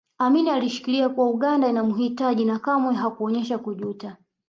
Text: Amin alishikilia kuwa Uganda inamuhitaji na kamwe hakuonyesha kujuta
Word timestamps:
Amin 0.17 0.47
alishikilia 0.49 1.09
kuwa 1.09 1.29
Uganda 1.29 1.67
inamuhitaji 1.69 2.45
na 2.45 2.59
kamwe 2.59 2.93
hakuonyesha 2.93 3.57
kujuta 3.57 4.17